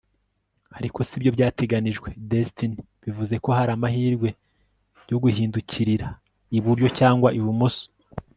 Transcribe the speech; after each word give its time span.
ariko 0.77 0.99
sibyo 1.07 1.29
byateganijwe 1.35 2.07
destiny 2.31 2.75
bivuze 3.03 3.35
ko 3.43 3.49
hari 3.57 3.71
amahirwe 3.77 4.29
yo 5.09 5.17
guhindukirira 5.23 6.07
iburyo 6.57 6.87
cyangwa 6.99 7.29
ibumoso 7.39 7.85